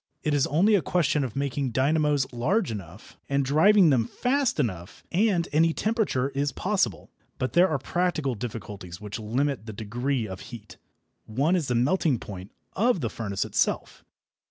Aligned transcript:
It 0.23 0.33
is 0.33 0.47
only 0.47 0.73
a 0.73 0.81
question 0.81 1.23
of 1.23 1.35
making 1.35 1.73
dynamos 1.73 2.25
large 2.33 2.71
enough, 2.71 3.19
and 3.29 3.45
driving 3.45 3.91
them 3.91 4.07
fast 4.07 4.59
enough, 4.59 5.03
and 5.11 5.47
any 5.53 5.73
temperature 5.73 6.29
is 6.29 6.51
possible. 6.51 7.11
But 7.37 7.53
there 7.53 7.69
are 7.69 7.77
practical 7.77 8.33
difficulties 8.33 8.99
which 8.99 9.19
limit 9.19 9.67
the 9.67 9.73
degree 9.73 10.27
of 10.27 10.39
heat. 10.39 10.77
One 11.27 11.55
is 11.55 11.67
the 11.67 11.75
melting 11.75 12.17
point 12.17 12.51
of 12.73 13.01
the 13.01 13.11
furnace 13.11 13.45
itself. 13.45 14.03